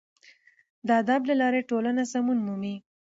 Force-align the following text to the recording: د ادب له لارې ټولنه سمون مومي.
د 0.87 0.89
ادب 1.01 1.21
له 1.29 1.35
لارې 1.41 1.67
ټولنه 1.69 2.01
سمون 2.11 2.37
مومي. 2.45 2.75